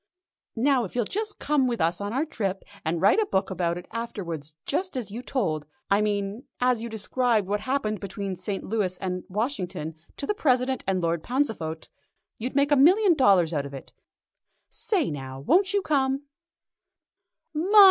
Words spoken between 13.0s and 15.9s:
dollars out of it. Say now, won't you